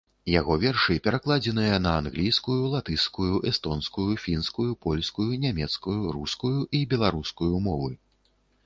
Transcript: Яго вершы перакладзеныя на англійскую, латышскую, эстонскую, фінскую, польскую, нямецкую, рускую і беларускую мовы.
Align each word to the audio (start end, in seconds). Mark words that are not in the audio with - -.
Яго 0.39 0.53
вершы 0.61 0.95
перакладзеныя 1.07 1.75
на 1.83 1.91
англійскую, 1.99 2.57
латышскую, 2.73 3.33
эстонскую, 3.53 4.07
фінскую, 4.25 4.69
польскую, 4.87 5.29
нямецкую, 5.45 5.99
рускую 6.19 6.57
і 6.81 6.87
беларускую 6.97 7.55
мовы. 7.71 7.97